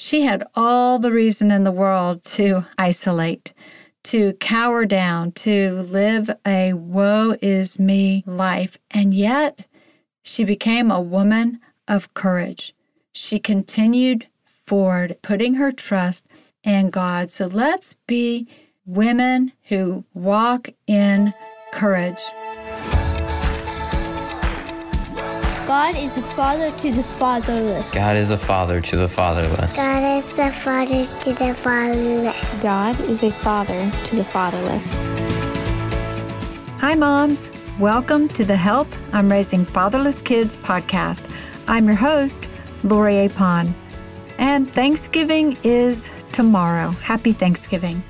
[0.00, 3.52] She had all the reason in the world to isolate,
[4.04, 8.78] to cower down, to live a woe is me life.
[8.92, 9.66] And yet,
[10.22, 11.58] she became a woman
[11.88, 12.76] of courage.
[13.12, 16.26] She continued forward, putting her trust
[16.62, 17.28] in God.
[17.28, 18.46] So let's be
[18.86, 21.34] women who walk in
[21.72, 22.20] courage.
[25.68, 27.92] God is a father to the fatherless.
[27.92, 29.76] God is a father to the fatherless.
[29.76, 32.58] God is a father to the fatherless.
[32.60, 34.96] God is a father to the fatherless.
[36.80, 37.50] Hi, moms.
[37.78, 41.22] Welcome to the Help I'm Raising Fatherless Kids podcast.
[41.66, 42.48] I'm your host,
[42.82, 43.74] Lori Apon.
[44.38, 46.92] And Thanksgiving is tomorrow.
[46.92, 48.02] Happy Thanksgiving.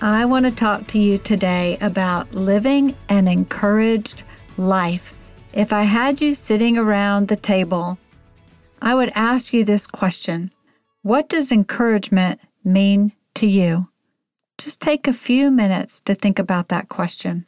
[0.00, 4.22] I want to talk to you today about living an encouraged
[4.56, 5.12] life
[5.58, 7.98] if I had you sitting around the table,
[8.80, 10.52] I would ask you this question
[11.02, 13.88] What does encouragement mean to you?
[14.56, 17.44] Just take a few minutes to think about that question.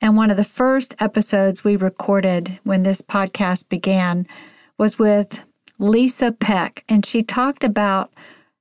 [0.00, 4.26] And one of the first episodes we recorded when this podcast began
[4.76, 5.44] was with
[5.78, 8.12] Lisa Peck, and she talked about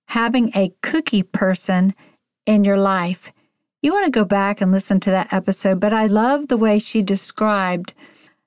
[0.09, 1.95] having a cookie person
[2.45, 3.31] in your life.
[3.81, 6.77] You want to go back and listen to that episode, but I love the way
[6.77, 7.95] she described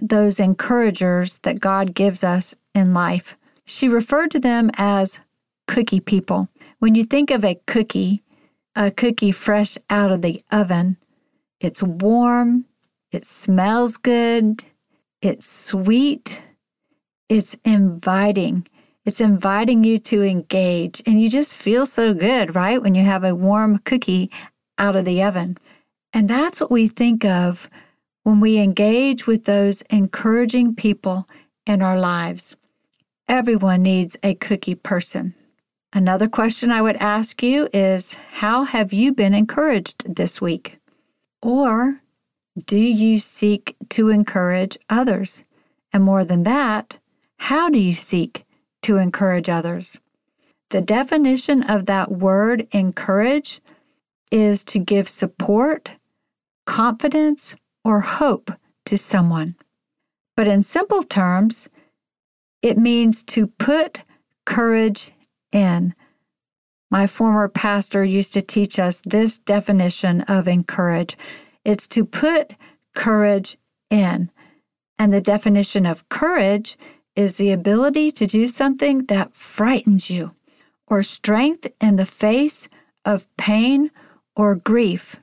[0.01, 3.37] those encouragers that God gives us in life.
[3.65, 5.21] She referred to them as
[5.67, 6.49] cookie people.
[6.79, 8.23] When you think of a cookie,
[8.75, 10.97] a cookie fresh out of the oven,
[11.61, 12.65] it's warm,
[13.11, 14.65] it smells good,
[15.21, 16.43] it's sweet,
[17.29, 18.67] it's inviting.
[19.05, 22.81] It's inviting you to engage, and you just feel so good, right?
[22.81, 24.31] When you have a warm cookie
[24.77, 25.57] out of the oven.
[26.13, 27.71] And that's what we think of
[28.23, 31.27] when we engage with those encouraging people
[31.67, 32.57] in our lives.
[33.29, 35.35] Everyone needs a cookie person.
[35.93, 40.79] Another question I would ask you is How have you been encouraged this week?
[41.43, 42.01] Or
[42.67, 45.45] do you seek to encourage others?
[45.93, 46.99] And more than that,
[47.39, 48.45] how do you seek
[48.83, 49.99] to encourage others?
[50.71, 53.63] The definition of that word encourage
[54.31, 55.91] is to give support,
[56.67, 58.51] confidence, or hope
[58.87, 59.57] to someone.
[60.37, 61.69] But in simple terms,
[62.63, 64.03] it means to put
[64.45, 65.13] courage
[65.53, 65.95] in.
[66.91, 71.17] My former pastor used to teach us this definition of encourage
[71.65, 72.55] it's to put
[72.95, 73.59] courage
[73.91, 74.31] in.
[74.99, 76.79] And the definition of courage
[77.15, 80.35] is the ability to do something that frightens you,
[80.87, 82.69] or strength in the face
[83.05, 83.91] of pain
[84.35, 85.17] or grief.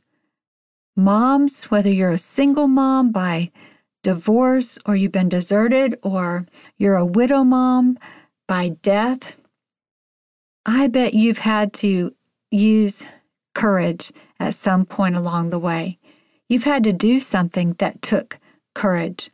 [0.95, 3.51] Moms, whether you're a single mom by
[4.01, 6.45] divorce or you've been deserted or
[6.78, 7.97] you're a widow mom
[8.47, 9.35] by death,
[10.66, 12.13] I bet you've had to
[12.50, 13.03] use
[13.53, 16.00] courage at some point along the way.
[16.47, 18.39] You've had to do something that took
[18.73, 19.31] courage.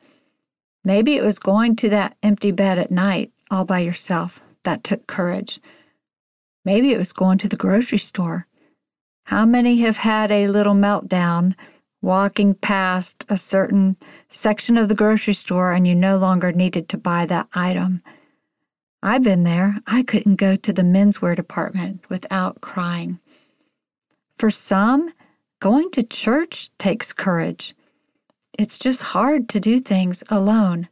[0.84, 5.06] Maybe it was going to that empty bed at night all by yourself that took
[5.06, 5.60] courage.
[6.66, 8.48] Maybe it was going to the grocery store
[9.26, 11.56] how many have had a little meltdown
[12.02, 13.96] walking past a certain
[14.28, 18.02] section of the grocery store and you no longer needed to buy that item?
[19.04, 19.80] I've been there.
[19.88, 23.20] I couldn't go to the menswear department without crying.
[24.36, 25.14] For some,
[25.60, 27.76] going to church takes courage.
[28.58, 30.88] It's just hard to do things alone.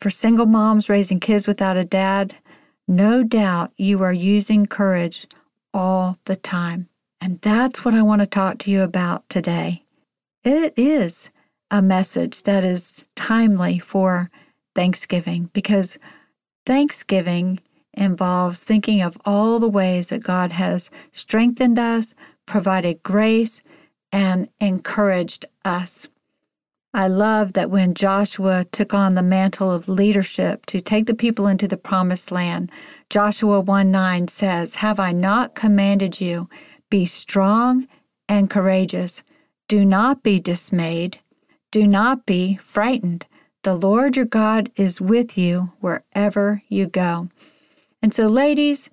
[0.00, 2.34] For single moms raising kids without a dad,
[2.86, 5.26] no doubt you are using courage
[5.72, 6.88] all the time.
[7.24, 9.82] And that's what I want to talk to you about today.
[10.44, 11.30] It is
[11.70, 14.30] a message that is timely for
[14.74, 15.96] Thanksgiving because
[16.66, 17.60] Thanksgiving
[17.94, 22.14] involves thinking of all the ways that God has strengthened us,
[22.44, 23.62] provided grace,
[24.12, 26.08] and encouraged us.
[26.92, 31.46] I love that when Joshua took on the mantle of leadership to take the people
[31.46, 32.70] into the promised land,
[33.08, 36.50] Joshua 1 9 says, Have I not commanded you?
[36.94, 37.88] Be strong
[38.28, 39.24] and courageous.
[39.66, 41.18] Do not be dismayed.
[41.72, 43.26] Do not be frightened.
[43.64, 47.30] The Lord your God is with you wherever you go.
[48.00, 48.90] And so, ladies,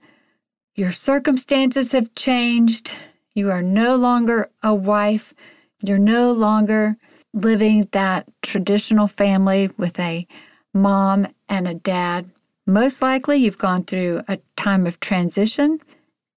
[0.73, 2.89] your circumstances have changed.
[3.35, 5.35] You are no longer a wife.
[5.83, 6.97] You're no longer
[7.35, 10.25] living that traditional family with a
[10.73, 12.31] mom and a dad.
[12.65, 15.79] Most likely, you've gone through a time of transition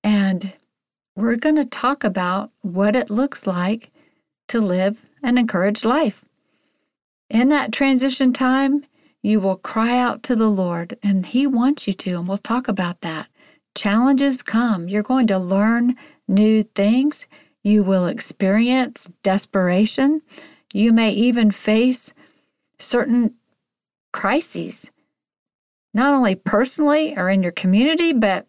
[0.03, 0.53] and
[1.17, 3.91] we're going to talk about what it looks like
[4.49, 6.25] to live an encouraged life.
[7.31, 8.85] In that transition time,
[9.23, 12.69] you will cry out to the Lord, and He wants you to, and we'll talk
[12.69, 13.29] about that.
[13.75, 14.89] challenges come.
[14.89, 15.97] You're going to learn
[16.29, 17.27] new things.
[17.63, 20.23] You will experience desperation.
[20.73, 22.13] You may even face
[22.79, 23.35] certain
[24.13, 24.91] crises,
[25.93, 28.47] not only personally or in your community, but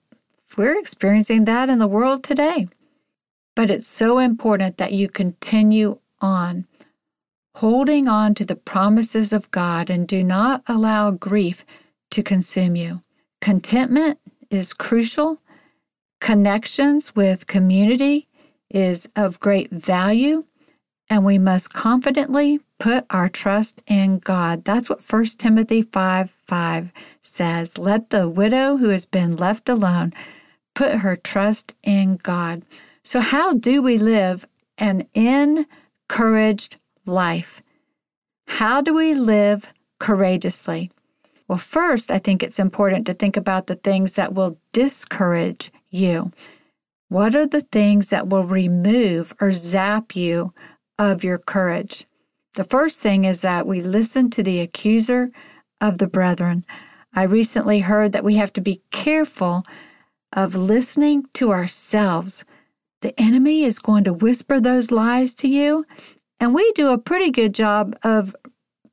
[0.58, 2.68] we're experiencing that in the world today.
[3.56, 6.66] But it's so important that you continue on,
[7.56, 11.66] holding on to the promises of God and do not allow grief
[12.12, 13.02] to consume you.
[13.42, 14.20] Contentment
[14.50, 15.40] is crucial.
[16.22, 18.28] Connections with community
[18.70, 20.44] is of great value,
[21.10, 24.66] and we must confidently put our trust in God.
[24.66, 26.92] That's what 1 Timothy 5 5
[27.22, 27.78] says.
[27.78, 30.14] Let the widow who has been left alone
[30.74, 32.64] put her trust in God.
[33.04, 34.46] So, how do we live
[34.78, 37.62] an encouraged life?
[38.48, 40.92] How do we live courageously?
[41.48, 46.32] Well, first, I think it's important to think about the things that will discourage you.
[47.10, 50.54] What are the things that will remove or zap you
[50.98, 52.08] of your courage?
[52.56, 55.30] The first thing is that we listen to the accuser
[55.82, 56.66] of the brethren.
[57.14, 59.66] I recently heard that we have to be careful
[60.32, 62.46] of listening to ourselves.
[63.02, 65.86] The enemy is going to whisper those lies to you,
[66.40, 68.34] and we do a pretty good job of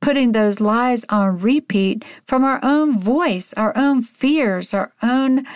[0.01, 5.47] putting those lies on repeat from our own voice, our own fears, our own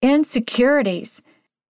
[0.00, 1.20] insecurities.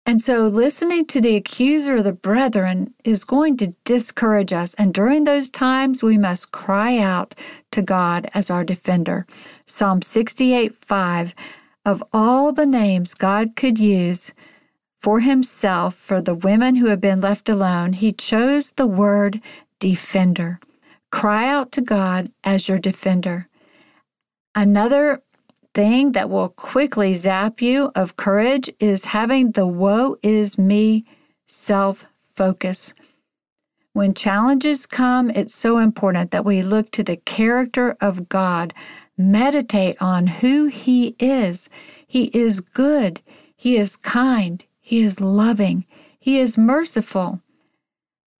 [0.07, 4.75] And so, listening to the accuser of the brethren is going to discourage us.
[4.75, 7.35] And during those times, we must cry out
[7.71, 9.27] to God as our defender.
[9.67, 11.35] Psalm 68 5
[11.87, 14.35] Of all the names God could use
[15.01, 19.41] for himself for the women who have been left alone, he chose the word
[19.79, 20.61] defender.
[21.11, 23.49] Cry out to God as your defender.
[24.55, 25.23] Another
[25.75, 31.05] thing that will quickly zap you of courage is having the woe is me
[31.47, 32.95] self focus.
[33.93, 38.73] When challenges come, it's so important that we look to the character of God,
[39.17, 41.69] meditate on who He is.
[42.07, 43.21] He is good,
[43.57, 45.85] He is kind, He is loving,
[46.19, 47.41] He is merciful.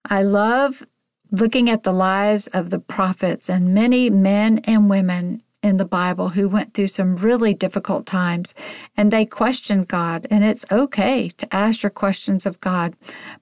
[0.05, 0.85] I love
[1.31, 6.29] looking at the lives of the prophets and many men and women in the Bible
[6.29, 8.55] who went through some really difficult times
[8.99, 10.27] and they questioned God.
[10.31, 12.95] And it's okay to ask your questions of God.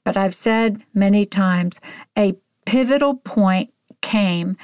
[0.05, 1.81] But I've said many times
[2.17, 4.57] a pivotal point came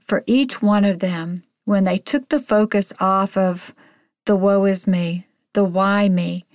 [0.00, 3.74] for each one of them when they took the focus off of
[4.24, 6.46] the woe is me, the why me,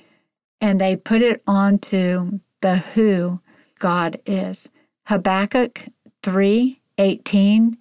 [0.59, 3.39] and they put it onto the who
[3.77, 4.69] God is.
[5.05, 5.83] Habakkuk
[6.23, 7.77] 3:18.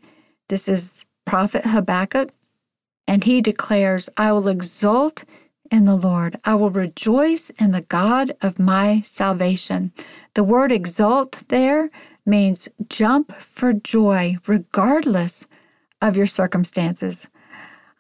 [0.49, 2.31] This is prophet Habakkuk,
[3.11, 5.25] and he declares, "I will exult
[5.69, 6.37] in the Lord.
[6.45, 9.91] I will rejoice in the God of my salvation."
[10.35, 11.91] The word exult there
[12.25, 15.45] means jump for joy regardless
[16.01, 17.29] of your circumstances.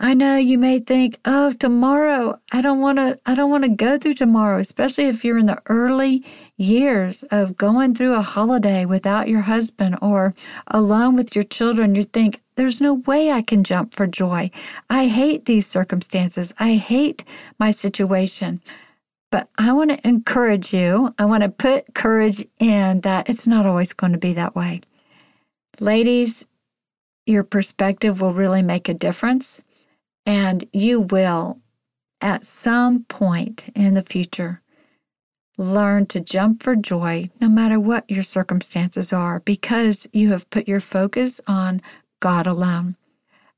[0.03, 3.71] I know you may think, "Oh, tomorrow, I don't want to I don't want to
[3.71, 6.25] go through tomorrow," especially if you're in the early
[6.57, 10.35] years of going through a holiday without your husband or
[10.69, 11.95] alone with your children.
[11.95, 14.51] You think, "There's no way I can jump for joy.
[14.89, 16.55] I hate these circumstances.
[16.59, 17.23] I hate
[17.59, 18.63] my situation."
[19.31, 21.15] But I want to encourage you.
[21.19, 24.81] I want to put courage in that it's not always going to be that way.
[25.79, 26.47] Ladies,
[27.27, 29.63] your perspective will really make a difference.
[30.27, 31.61] And you will,
[32.21, 34.63] at some point in the future,
[35.57, 40.69] learn to jump for joy no matter what your circumstances are because you have put
[40.69, 41.83] your focus on
[42.21, 42.97] God alone.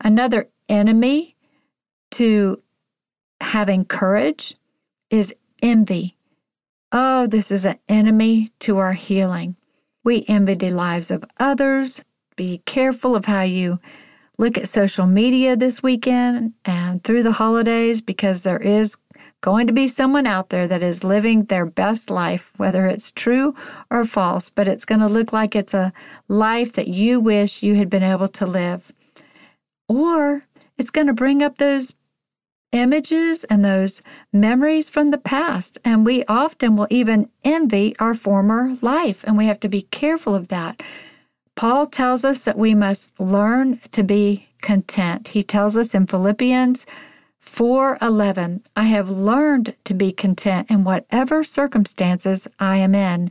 [0.00, 1.36] Another enemy
[2.12, 2.60] to
[3.40, 4.56] having courage
[5.10, 6.16] is envy.
[6.90, 9.56] Oh, this is an enemy to our healing.
[10.04, 12.04] We envy the lives of others.
[12.36, 13.78] Be careful of how you
[14.42, 18.96] look at social media this weekend and through the holidays because there is
[19.40, 23.54] going to be someone out there that is living their best life, whether it's true
[23.88, 25.92] or false, but it's going to look like it's a
[26.26, 28.90] life that you wish you had been able to live.
[29.88, 30.44] Or
[30.76, 31.94] it's going to bring up those
[32.72, 35.78] images and those memories from the past.
[35.84, 40.34] And we often will even envy our former life, and we have to be careful
[40.34, 40.82] of that.
[41.54, 45.28] Paul tells us that we must learn to be content.
[45.28, 46.86] He tells us in Philippians
[47.40, 53.30] 4:11, I have learned to be content in whatever circumstances I am in.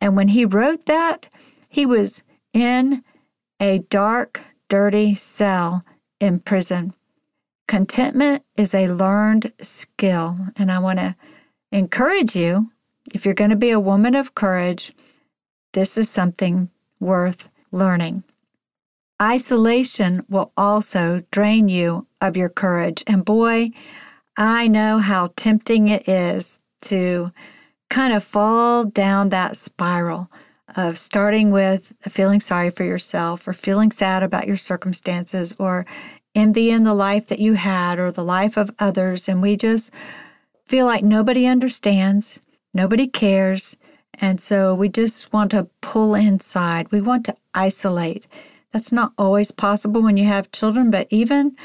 [0.00, 1.26] And when he wrote that,
[1.68, 2.22] he was
[2.52, 3.02] in
[3.60, 5.84] a dark, dirty cell
[6.20, 6.94] in prison.
[7.66, 10.36] Contentment is a learned skill.
[10.56, 11.16] And I want to
[11.72, 12.70] encourage you
[13.14, 14.92] if you're going to be a woman of courage,
[15.72, 18.24] this is something worth learning.
[19.20, 23.02] Isolation will also drain you of your courage.
[23.06, 23.70] And boy,
[24.36, 27.32] I know how tempting it is to
[27.90, 30.30] kind of fall down that spiral
[30.76, 35.86] of starting with feeling sorry for yourself or feeling sad about your circumstances or
[36.34, 39.28] envying the life that you had or the life of others.
[39.28, 39.90] And we just
[40.66, 42.40] feel like nobody understands,
[42.72, 43.76] nobody cares.
[44.14, 46.90] And so we just want to pull inside.
[46.90, 48.26] We want to isolate.
[48.72, 51.56] That's not always possible when you have children, but even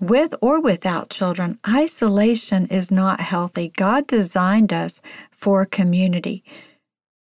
[0.00, 3.68] with or without children, isolation is not healthy.
[3.76, 5.00] God designed us
[5.30, 6.44] for community.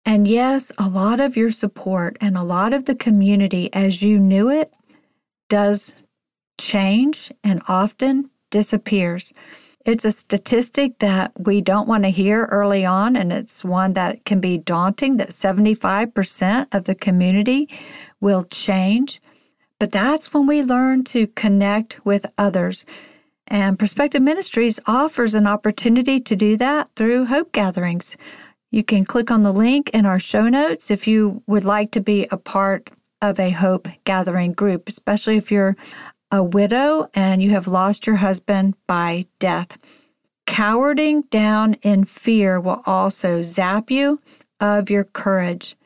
[0.04, 4.18] And yes, a lot of your support and a lot of the community as you
[4.18, 4.72] knew it
[5.48, 5.96] does
[6.58, 9.32] change and often disappears.
[9.84, 14.24] It's a statistic that we don't want to hear early on, and it's one that
[14.24, 17.68] can be daunting that 75% of the community
[18.20, 19.20] will change.
[19.80, 22.86] But that's when we learn to connect with others.
[23.48, 28.16] And Perspective Ministries offers an opportunity to do that through hope gatherings.
[28.70, 32.00] You can click on the link in our show notes if you would like to
[32.00, 35.76] be a part of a hope gathering group, especially if you're
[36.32, 39.76] a widow and you have lost your husband by death.
[40.46, 44.18] Cowarding down in fear will also zap you
[44.58, 45.76] of your courage.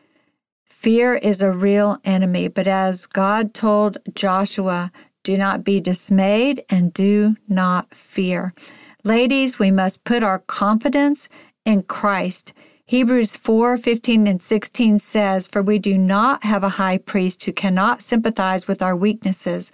[0.65, 4.93] Fear is a real enemy, but as God told Joshua,
[5.25, 8.55] do not be dismayed and do not fear.
[9.03, 11.29] Ladies, we must put our confidence
[11.65, 12.53] in Christ.
[12.85, 17.53] Hebrews 4 15 and 16 says, For we do not have a high priest who
[17.53, 19.73] cannot sympathize with our weaknesses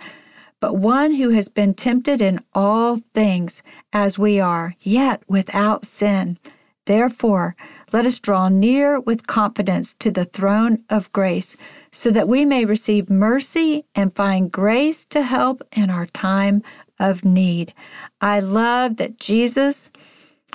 [0.62, 6.38] but one who has been tempted in all things as we are, yet without sin.
[6.85, 7.57] Therefore,
[7.92, 11.57] let us draw near with confidence to the throne of grace,
[11.90, 16.62] so that we may receive mercy and find grace to help in our time
[17.00, 17.75] of need.
[18.21, 19.90] I love that Jesus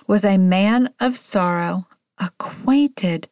[0.08, 1.86] was a man of sorrow,
[2.18, 3.28] acquainted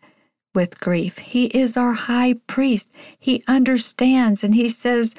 [0.53, 1.20] with grief.
[1.20, 2.91] He is our high priest.
[3.17, 5.15] He understands and he says,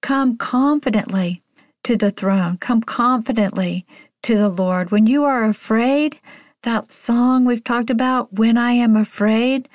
[0.00, 1.42] Come confidently
[1.84, 2.56] to the throne.
[2.58, 3.86] Come confidently
[4.22, 4.90] to the Lord.
[4.90, 6.18] When you are afraid,
[6.62, 9.68] that song we've talked about, When I Am Afraid,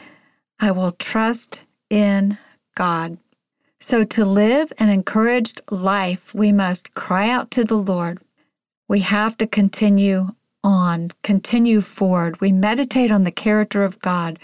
[0.59, 2.37] I will trust in
[2.75, 3.17] God.
[3.79, 8.19] So, to live an encouraged life, we must cry out to the Lord.
[8.87, 10.29] We have to continue
[10.63, 12.41] on, continue forward.
[12.41, 14.39] We meditate on the character of God.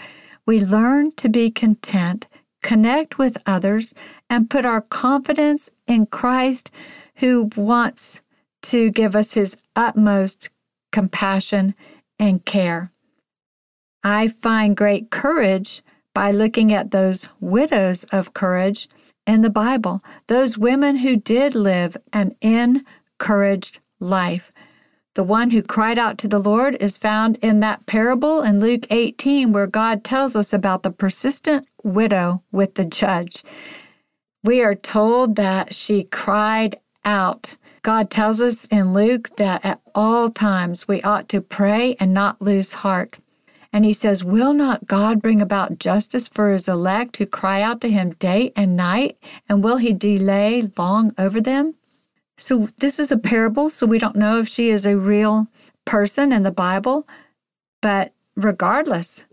[0.46, 2.26] We learn to be content
[2.62, 3.92] connect with others,
[4.30, 6.70] and put our confidence in Christ,
[7.16, 8.20] who wants
[8.62, 10.50] to give us his utmost
[10.92, 11.74] compassion
[12.18, 12.92] and care.
[14.04, 15.82] I find great courage
[16.14, 18.88] by looking at those widows of courage
[19.26, 24.52] in the Bible, those women who did live an encouraged life.
[25.14, 28.86] The one who cried out to the Lord is found in that parable in Luke
[28.88, 33.44] 18, where God tells us about the persistent widow with the judge.
[34.42, 37.58] We are told that she cried out.
[37.82, 42.40] God tells us in Luke that at all times we ought to pray and not
[42.40, 43.18] lose heart.
[43.70, 47.82] And he says, Will not God bring about justice for his elect who cry out
[47.82, 49.18] to him day and night?
[49.46, 51.74] And will he delay long over them?
[52.42, 55.46] So, this is a parable, so we don't know if she is a real
[55.84, 57.06] person in the Bible.
[57.80, 59.26] But regardless,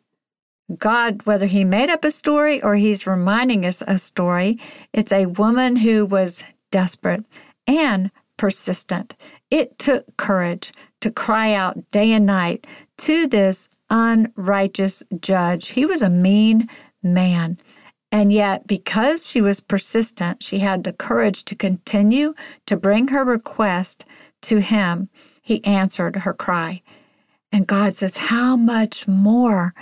[0.78, 4.60] God, whether he made up a story or he's reminding us a story,
[4.94, 7.26] it's a woman who was desperate
[7.66, 9.16] and persistent.
[9.50, 15.70] It took courage to cry out day and night to this unrighteous judge.
[15.70, 16.70] He was a mean
[17.02, 17.58] man.
[18.12, 22.34] And yet, because she was persistent, she had the courage to continue
[22.66, 24.06] to bring her request
[24.42, 25.10] to him.
[25.42, 26.82] He answered her cry.
[27.52, 29.74] And God says, How much more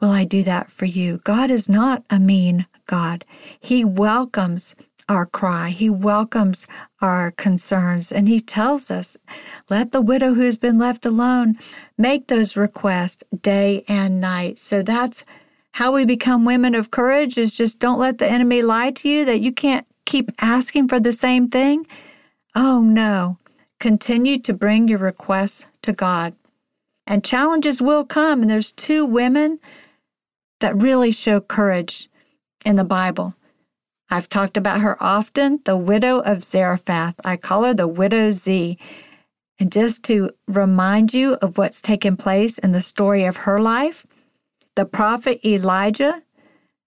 [0.00, 1.20] will I do that for you?
[1.24, 3.24] God is not a mean God.
[3.60, 4.74] He welcomes
[5.08, 6.66] our cry, He welcomes
[7.00, 9.16] our concerns, and He tells us,
[9.68, 11.56] Let the widow who's been left alone
[11.98, 14.58] make those requests day and night.
[14.58, 15.24] So that's
[15.72, 19.24] how we become women of courage is just don't let the enemy lie to you
[19.24, 21.86] that you can't keep asking for the same thing.
[22.54, 23.38] Oh no.
[23.80, 26.34] Continue to bring your requests to God.
[27.06, 28.42] And challenges will come.
[28.42, 29.58] And there's two women
[30.60, 32.08] that really show courage
[32.64, 33.34] in the Bible.
[34.10, 37.14] I've talked about her often, the widow of Zarephath.
[37.24, 38.78] I call her the widow Z.
[39.58, 44.06] And just to remind you of what's taken place in the story of her life,
[44.74, 46.22] the prophet Elijah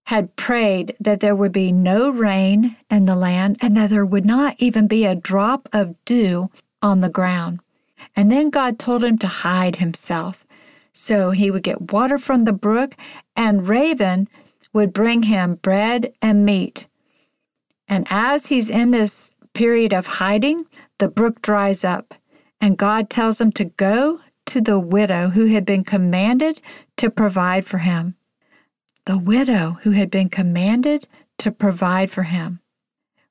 [0.05, 4.25] had prayed that there would be no rain in the land and that there would
[4.25, 6.49] not even be a drop of dew
[6.81, 7.59] on the ground.
[8.15, 10.45] And then God told him to hide himself.
[10.93, 12.95] So he would get water from the brook,
[13.35, 14.29] and Raven
[14.73, 16.87] would bring him bread and meat.
[17.87, 20.65] And as he's in this period of hiding,
[20.99, 22.13] the brook dries up,
[22.61, 26.61] and God tells him to go to the widow who had been commanded
[26.97, 28.15] to provide for him.
[29.05, 32.59] The widow who had been commanded to provide for him.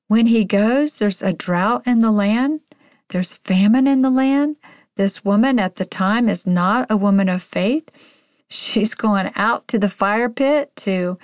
[0.07, 2.61] When he goes, there's a drought in the land,
[3.09, 4.57] there's famine in the land.
[4.95, 7.89] This woman at the time is not a woman of faith.
[8.47, 11.17] She's going out to the fire pit to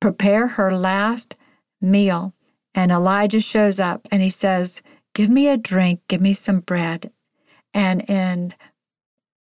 [0.00, 1.36] prepare her last
[1.80, 2.34] meal.
[2.74, 4.82] And Elijah shows up and he says,
[5.14, 7.10] Give me a drink, give me some bread.
[7.72, 8.54] And in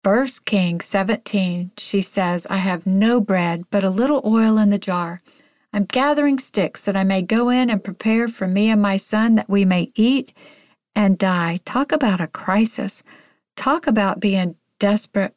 [0.06, 4.78] First Kings 17, she says, I have no bread, but a little oil in the
[4.78, 5.24] jar.
[5.74, 9.34] I'm gathering sticks that I may go in and prepare for me and my son
[9.34, 10.32] that we may eat
[10.96, 11.60] and die.
[11.66, 13.02] Talk about a crisis.
[13.56, 15.34] Talk about being desperate.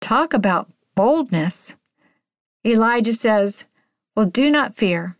[0.00, 1.76] Talk about boldness.
[2.66, 3.66] Elijah says,
[4.16, 5.16] Well, do not fear.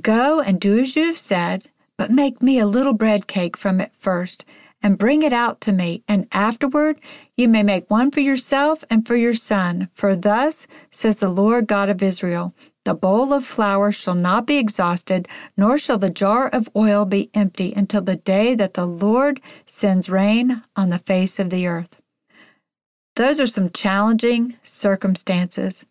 [0.00, 1.68] Go and do as you have said,
[1.98, 4.44] but make me a little bread cake from it first
[4.82, 7.00] and bring it out to me, and afterward
[7.36, 9.88] you may make one for yourself and for your son.
[9.92, 14.56] For thus says the Lord God of Israel The bowl of flour shall not be
[14.56, 19.40] exhausted, nor shall the jar of oil be empty until the day that the Lord
[19.66, 22.00] sends rain on the face of the earth.
[23.16, 25.84] Those are some challenging circumstances,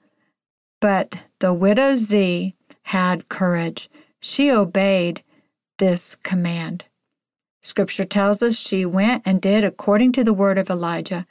[0.81, 3.89] but the widow Z had courage.
[4.19, 5.23] She obeyed
[5.77, 6.85] this command.
[7.69, 11.27] Scripture tells us she went and did according to the word of Elijah.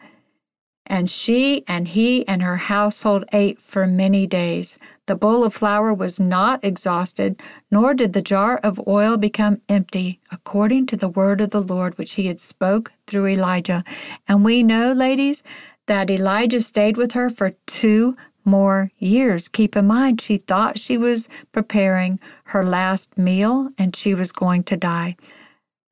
[0.86, 4.78] And she and he and her household ate for many days.
[5.06, 10.20] The bowl of flour was not exhausted, nor did the jar of oil become empty,
[10.30, 13.82] according to the word of the Lord which he had spoke through Elijah.
[14.28, 15.42] And we know, ladies,
[15.86, 19.48] that Elijah stayed with her for two more years.
[19.48, 24.62] Keep in mind, she thought she was preparing her last meal and she was going
[24.62, 25.16] to die.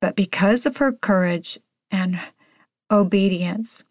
[0.07, 1.59] But because of her courage
[1.91, 2.17] and
[2.89, 3.83] obedience,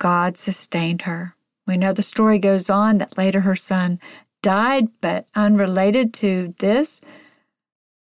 [0.00, 1.36] God sustained her.
[1.68, 4.00] We know the story goes on that later her son
[4.42, 7.00] died, but unrelated to this,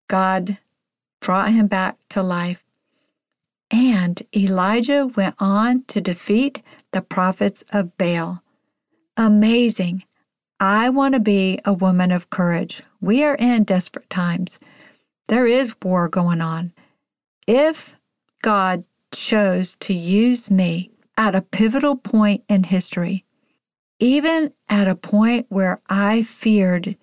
[0.08, 0.58] God
[1.20, 2.64] brought him back to life.
[3.70, 8.42] And Elijah went on to defeat the prophets of Baal.
[9.16, 10.02] Amazing.
[10.58, 12.82] I want to be a woman of courage.
[13.00, 14.58] We are in desperate times.
[15.28, 16.72] There is war going on.
[17.46, 17.96] If
[18.42, 23.24] God chose to use me at a pivotal point in history,
[23.98, 26.96] even at a point where I feared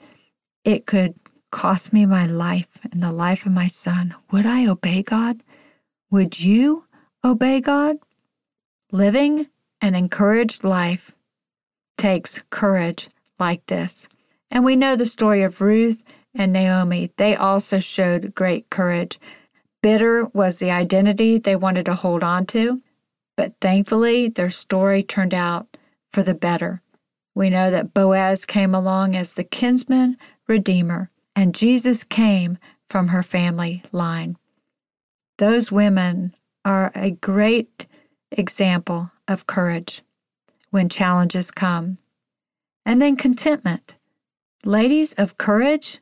[0.64, 1.16] it could
[1.52, 5.44] cost me my life and the life of my son, would I obey God?
[6.10, 6.86] Would you
[7.24, 7.98] obey God?
[8.92, 9.48] Living
[9.82, 11.16] an encouraged life
[11.98, 13.10] takes courage
[13.40, 14.08] like this.
[14.52, 16.04] And we know the story of Ruth
[16.36, 19.20] and Naomi, they also showed great courage.
[19.82, 22.82] Bitter was the identity they wanted to hold on to,
[23.38, 25.78] but thankfully their story turned out
[26.12, 26.82] for the better.
[27.36, 30.18] We know that Boaz came along as the kinsman
[30.48, 32.58] redeemer, and Jesus came
[32.90, 34.38] from her family line.
[35.40, 37.88] Those women are a great
[38.32, 40.04] example of courage
[40.72, 41.98] when challenges come.
[42.86, 43.96] And then contentment.
[44.66, 46.00] Ladies of courage,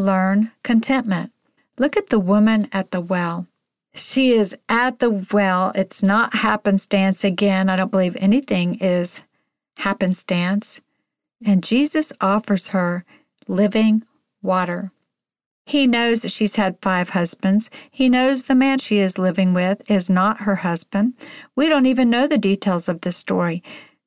[0.00, 1.32] learn contentment.
[1.78, 3.46] Look at the woman at the well.
[3.94, 5.72] She is at the well.
[5.74, 7.68] It's not happenstance again.
[7.68, 9.20] I don't believe anything is
[9.76, 10.80] happenstance.
[11.44, 13.04] And Jesus offers her
[13.48, 14.04] living
[14.42, 14.92] water.
[15.66, 17.70] He knows that she's had five husbands.
[17.90, 21.14] He knows the man she is living with is not her husband.
[21.54, 23.62] We don't even know the details of this story.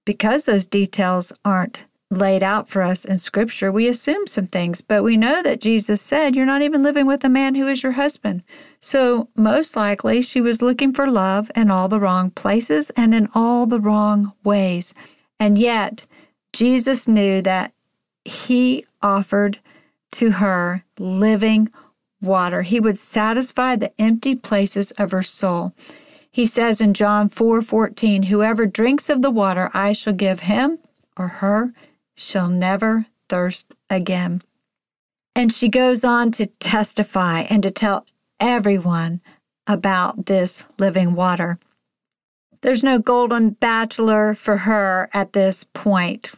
[0.05, 1.85] Because those details aren't
[2.17, 6.01] laid out for us in Scripture, we assume some things, but we know that Jesus
[6.01, 8.43] said, You're not even living with a man who is your husband.
[8.79, 13.29] So, most likely, she was looking for love in all the wrong places and in
[13.33, 14.93] all the wrong ways.
[15.39, 16.05] And yet,
[16.51, 17.73] Jesus knew that
[18.25, 19.59] he offered
[20.11, 21.69] to her living
[22.21, 22.61] water.
[22.61, 25.73] He would satisfy the empty places of her soul.
[26.31, 30.79] He says in John 4 14, Whoever drinks of the water I shall give him
[31.15, 31.73] or her
[32.15, 34.41] shall never thirst again.
[35.35, 38.05] And she goes on to testify and to tell
[38.39, 39.21] everyone
[39.67, 41.57] about this living water.
[42.61, 46.31] There's no golden bachelor for her at this point.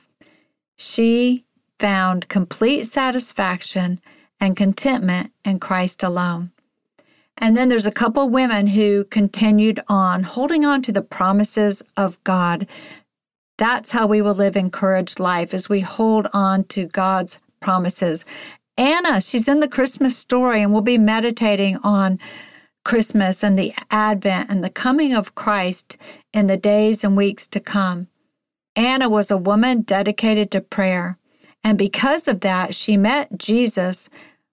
[0.78, 1.46] She
[1.80, 4.00] found complete satisfaction
[4.40, 6.52] and contentment in Christ alone.
[7.38, 12.22] And then there's a couple women who continued on holding on to the promises of
[12.24, 12.68] God.
[13.58, 18.26] That's how we will live encouraged life as we hold on to God's promises.
[18.78, 22.20] Anna, she's in the Christmas story, and we'll be meditating on
[22.84, 25.98] Christmas and the advent and the coming of Christ
[26.34, 28.08] in the days and weeks to come.
[28.76, 31.18] Anna was a woman dedicated to prayer.
[31.64, 34.10] And because of that, she met Jesus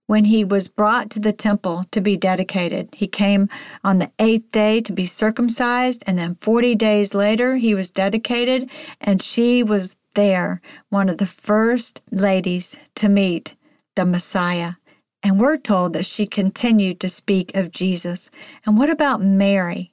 [0.06, 2.88] when he was brought to the temple to be dedicated.
[2.92, 3.48] He came
[3.84, 8.70] on the eighth day to be circumcised, and then 40 days later, he was dedicated,
[9.00, 10.60] and she was there,
[10.90, 13.54] one of the first ladies to meet
[13.94, 14.74] the Messiah.
[15.22, 18.30] And we're told that she continued to speak of Jesus.
[18.66, 19.92] And what about Mary?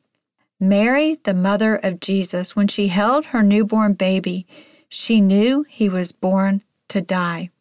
[0.60, 4.46] Mary, the mother of Jesus, when she held her newborn baby,
[4.90, 7.52] she knew he was born to die.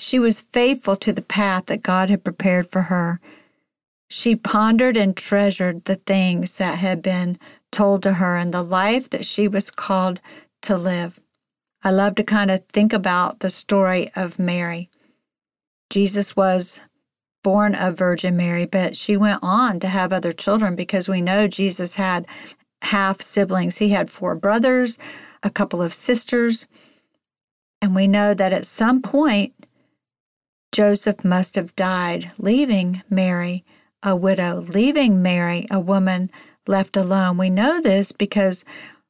[0.00, 3.20] She was faithful to the path that God had prepared for her.
[4.08, 7.38] She pondered and treasured the things that had been
[7.70, 10.18] told to her and the life that she was called
[10.62, 11.20] to live.
[11.84, 14.88] I love to kind of think about the story of Mary.
[15.90, 16.80] Jesus was
[17.44, 21.46] born of Virgin Mary, but she went on to have other children because we know
[21.46, 22.26] Jesus had
[22.80, 23.76] half siblings.
[23.76, 24.96] He had four brothers,
[25.42, 26.66] a couple of sisters,
[27.82, 29.52] and we know that at some point
[30.72, 33.64] Joseph must have died, leaving Mary
[34.02, 36.30] a widow, leaving Mary a woman
[36.66, 37.38] left alone.
[37.38, 38.64] We know this because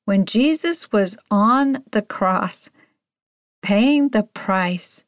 [0.07, 2.71] when Jesus was on the cross,
[3.63, 5.05] paying the price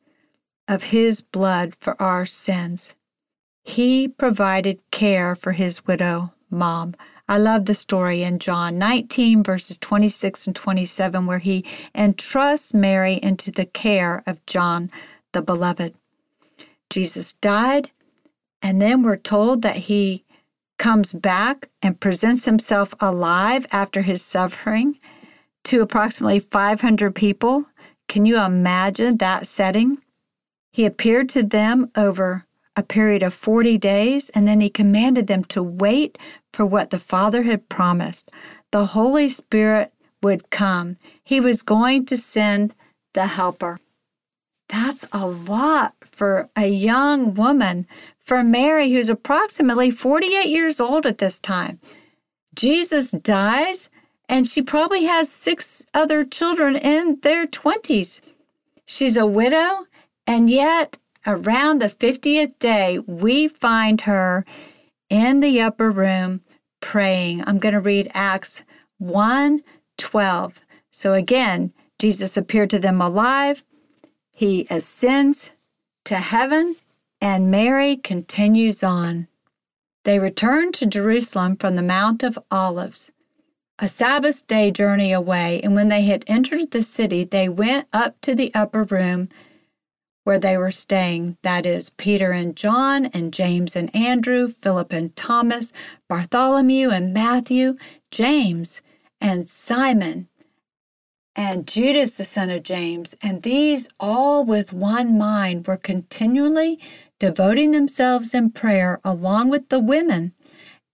[0.68, 2.94] of his blood for our sins,
[3.64, 6.94] he provided care for his widow mom.
[7.28, 13.18] I love the story in John 19, verses 26 and 27, where he entrusts Mary
[13.22, 14.90] into the care of John
[15.32, 15.94] the Beloved.
[16.92, 17.90] Jesus died,
[18.60, 20.24] and then we're told that he
[20.78, 24.98] comes back and presents himself alive after his suffering
[25.64, 27.64] to approximately 500 people.
[28.08, 30.02] Can you imagine that setting?
[30.70, 32.44] He appeared to them over
[32.76, 36.18] a period of 40 days, and then he commanded them to wait
[36.52, 38.30] for what the Father had promised.
[38.70, 40.98] The Holy Spirit would come.
[41.24, 42.74] He was going to send
[43.14, 43.80] the Helper.
[44.72, 47.86] That's a lot for a young woman,
[48.24, 51.78] for Mary, who's approximately 48 years old at this time.
[52.54, 53.90] Jesus dies,
[54.30, 58.22] and she probably has six other children in their 20s.
[58.86, 59.84] She's a widow,
[60.26, 64.46] and yet around the 50th day, we find her
[65.10, 66.40] in the upper room
[66.80, 67.44] praying.
[67.46, 68.62] I'm going to read Acts
[68.96, 69.60] 1
[69.98, 70.60] 12.
[70.90, 73.62] So again, Jesus appeared to them alive.
[74.34, 75.50] He ascends
[76.04, 76.76] to heaven,
[77.20, 79.28] and Mary continues on.
[80.04, 83.12] They returned to Jerusalem from the Mount of Olives,
[83.78, 88.20] a Sabbath day journey away, and when they had entered the city, they went up
[88.22, 89.28] to the upper room
[90.24, 91.36] where they were staying.
[91.42, 95.72] That is, Peter and John, and James and Andrew, Philip and Thomas,
[96.08, 97.76] Bartholomew and Matthew,
[98.10, 98.80] James
[99.20, 100.28] and Simon
[101.34, 106.78] and Judas, the son of James, and these all with one mind were continually
[107.18, 110.32] devoting themselves in prayer along with the women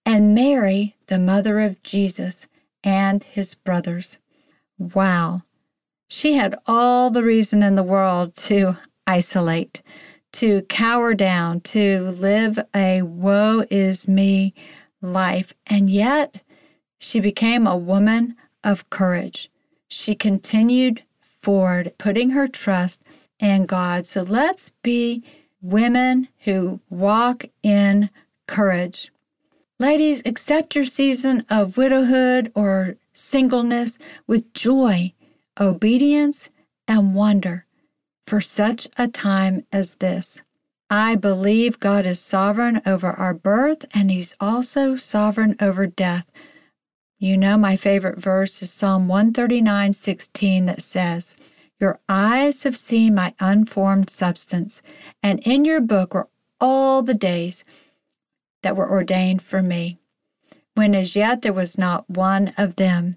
[0.06, 2.46] and Mary, the mother of Jesus,
[2.84, 4.18] and his brothers.
[4.78, 5.42] Wow.
[6.08, 9.82] She had all the reason in the world to isolate,
[10.34, 14.54] to cower down, to live a woe is me
[15.02, 15.52] life.
[15.66, 16.42] And yet
[16.98, 19.50] she became a woman of courage
[19.88, 23.00] she continued forward, putting her trust
[23.40, 24.06] in God.
[24.06, 25.22] So let's be
[25.60, 28.10] women who walk in
[28.46, 29.10] courage.
[29.78, 35.12] Ladies, accept your season of widowhood or singleness with joy,
[35.60, 36.50] obedience,
[36.86, 37.64] and wonder
[38.26, 40.42] for such a time as this.
[40.90, 46.26] I believe God is sovereign over our birth and He's also sovereign over death.
[47.20, 51.34] You know, my favorite verse is Psalm 139 16 that says,
[51.80, 54.82] Your eyes have seen my unformed substance,
[55.20, 56.28] and in your book were
[56.60, 57.64] all the days
[58.62, 59.98] that were ordained for me,
[60.74, 63.16] when as yet there was not one of them.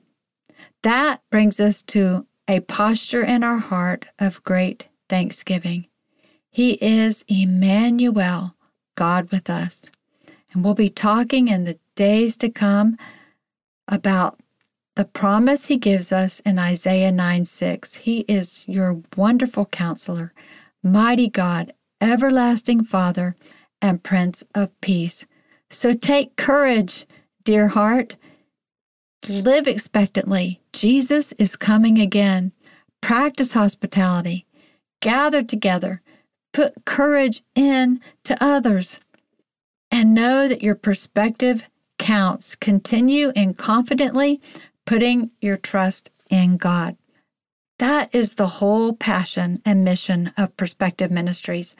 [0.82, 5.86] That brings us to a posture in our heart of great thanksgiving.
[6.50, 8.56] He is Emmanuel,
[8.96, 9.92] God with us.
[10.54, 12.98] And we'll be talking in the days to come
[13.92, 14.40] about
[14.96, 17.94] the promise he gives us in Isaiah 9 6.
[17.94, 20.34] He is your wonderful counselor,
[20.84, 23.36] mighty God, everlasting Father,
[23.82, 25.26] and Prince of Peace.
[25.70, 27.06] So take courage,
[27.44, 28.16] dear heart.
[29.28, 30.62] Live expectantly.
[30.74, 32.52] Jesus is coming again.
[33.02, 34.46] Practice hospitality.
[35.00, 36.02] Gather together.
[36.54, 39.00] Put courage in to others.
[39.92, 41.70] And know that your perspective
[42.02, 42.56] counts.
[42.56, 44.42] Continue in confidently
[44.86, 46.98] putting your trust in God.
[47.80, 51.76] That is the whole passion and mission of Perspective Ministries.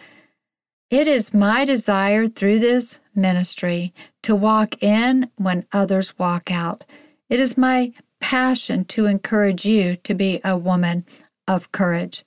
[0.90, 6.84] It is my desire through this ministry to walk in when others walk out.
[7.30, 11.06] It is my passion to encourage you to be a woman
[11.48, 12.24] of courage.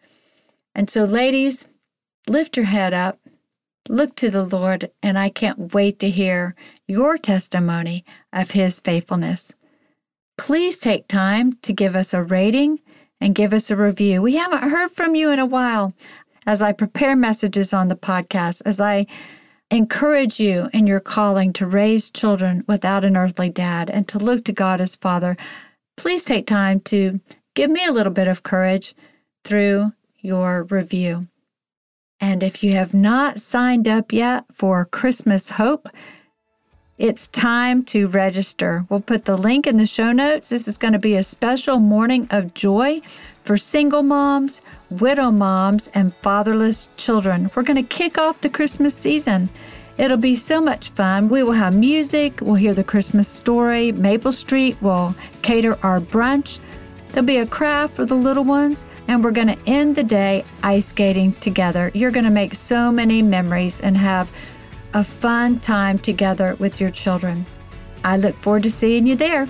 [0.74, 1.66] And so, ladies,
[2.26, 3.18] lift your head up,
[3.88, 6.54] look to the Lord, and I can't wait to hear
[6.88, 9.52] your testimony of His faithfulness.
[10.38, 12.80] Please take time to give us a rating
[13.20, 14.20] and give us a review.
[14.20, 15.92] We haven't heard from you in a while.
[16.46, 19.06] As I prepare messages on the podcast, as I
[19.70, 24.44] encourage you in your calling to raise children without an earthly dad and to look
[24.44, 25.36] to God as Father,
[25.96, 27.20] please take time to
[27.54, 28.94] give me a little bit of courage
[29.44, 31.28] through your review.
[32.26, 35.90] And if you have not signed up yet for Christmas Hope,
[36.96, 38.86] it's time to register.
[38.88, 40.48] We'll put the link in the show notes.
[40.48, 43.02] This is going to be a special morning of joy
[43.42, 47.50] for single moms, widow moms, and fatherless children.
[47.54, 49.50] We're going to kick off the Christmas season.
[49.98, 51.28] It'll be so much fun.
[51.28, 53.92] We will have music, we'll hear the Christmas story.
[53.92, 56.58] Maple Street will cater our brunch.
[57.12, 60.44] There'll be a craft for the little ones, and we're going to end the day
[60.62, 61.90] ice skating together.
[61.94, 64.30] You're going to make so many memories and have
[64.94, 67.44] a fun time together with your children.
[68.04, 69.48] I look forward to seeing you there.